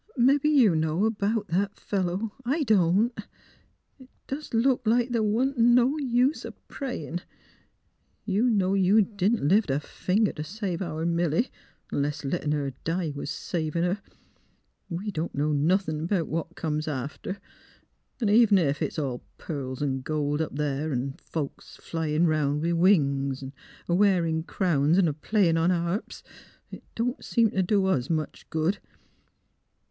Mebbe 0.17 0.45
you 0.45 0.75
know 0.75 1.11
'bout 1.11 1.49
that 1.49 1.75
fellow, 1.79 2.31
I 2.43 2.63
don't.... 2.63 3.15
It 3.99 4.09
does 4.25 4.51
look 4.51 4.81
like 4.87 5.11
the' 5.11 5.21
wa'n't 5.21 5.59
no 5.59 5.95
use 5.99 6.43
o' 6.43 6.53
prayin'. 6.67 7.21
You 8.25 8.49
know 8.49 8.73
you 8.73 9.03
didn't 9.03 9.47
lift 9.47 9.69
a 9.69 9.79
finger 9.79 10.33
t' 10.33 10.41
save 10.41 10.81
our 10.81 11.05
Milly— 11.05 11.51
'nless 11.91 12.25
lettin' 12.25 12.51
her 12.51 12.71
die 12.83 13.11
was 13.15 13.29
savin' 13.29 13.83
her..., 13.83 14.01
We 14.89 15.11
don't 15.11 15.35
know 15.35 15.51
nothin' 15.53 16.07
'bout 16.07 16.27
what 16.27 16.55
comes 16.55 16.87
after; 16.87 17.37
'n' 18.19 18.27
even 18.27 18.57
ef 18.57 18.81
it's 18.81 18.97
all 18.97 19.21
pearls 19.37 19.83
'n' 19.83 20.01
gold 20.01 20.41
up 20.41 20.55
there; 20.55 20.91
'n' 20.91 21.13
folks 21.21 21.77
a 21.77 21.81
flyin' 21.83 22.25
'round 22.25 22.61
with 22.63 22.73
wings, 22.73 23.43
a 23.87 23.93
wearin' 23.93 24.41
crowns, 24.41 24.97
'n' 24.97 25.07
a 25.07 25.13
playin' 25.13 25.57
on 25.57 25.69
harps, 25.69 26.23
it 26.71 26.81
don't 26.95 27.23
seem 27.23 27.51
t' 27.51 27.61
do 27.61 27.85
us 27.85 28.09
much 28.09 28.49
good. 28.49 28.79